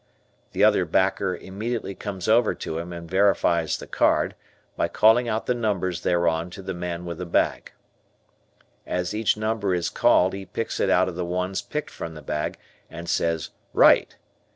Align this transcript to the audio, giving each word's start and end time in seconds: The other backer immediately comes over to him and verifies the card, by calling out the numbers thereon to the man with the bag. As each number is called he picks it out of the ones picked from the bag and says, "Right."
The 0.53 0.63
other 0.63 0.83
backer 0.83 1.37
immediately 1.37 1.93
comes 1.93 2.27
over 2.27 2.55
to 2.55 2.79
him 2.79 2.91
and 2.91 3.07
verifies 3.07 3.77
the 3.77 3.85
card, 3.85 4.33
by 4.75 4.87
calling 4.87 5.29
out 5.29 5.45
the 5.45 5.53
numbers 5.53 6.01
thereon 6.01 6.49
to 6.57 6.63
the 6.63 6.73
man 6.73 7.05
with 7.05 7.19
the 7.19 7.25
bag. 7.27 7.71
As 8.87 9.13
each 9.13 9.37
number 9.37 9.75
is 9.75 9.91
called 9.91 10.33
he 10.33 10.43
picks 10.47 10.79
it 10.79 10.89
out 10.89 11.07
of 11.07 11.13
the 11.13 11.23
ones 11.23 11.61
picked 11.61 11.91
from 11.91 12.15
the 12.15 12.23
bag 12.23 12.57
and 12.89 13.07
says, 13.07 13.51
"Right." 13.73 14.15